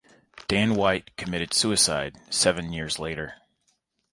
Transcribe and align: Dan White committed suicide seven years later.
Dan 0.47 0.73
White 0.73 1.15
committed 1.15 1.53
suicide 1.53 2.17
seven 2.31 2.73
years 2.73 2.97
later. 2.97 3.35